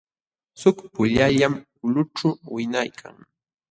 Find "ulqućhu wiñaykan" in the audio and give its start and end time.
1.85-3.15